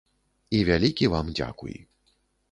[0.59, 1.75] І вялікі вам дзякуй.